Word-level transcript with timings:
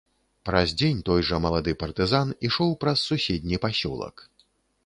Праз 0.49 0.71
дзень 0.79 1.03
той 1.09 1.21
жа 1.29 1.39
малады 1.47 1.75
партызан 1.83 2.33
ішоў 2.49 2.73
праз 2.85 3.07
суседні 3.11 3.61
пасёлак. 3.67 4.29